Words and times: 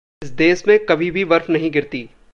इस 0.23 0.29
देश 0.29 0.63
में 0.67 0.77
कभी 0.85 1.11
भी 1.11 1.25
बर्फ 1.25 1.49
नहीं 1.49 1.71
गिरती। 1.71 2.09